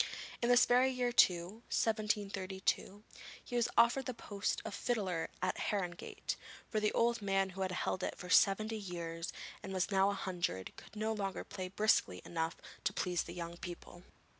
[0.41, 3.03] In this very year too, 1732,
[3.45, 6.35] he was offered the post of fiddler at Harrogate,
[6.71, 10.13] for the old man who had held it for seventy years, and was now a
[10.15, 14.01] hundred, could no longer play briskly enough to please the young people.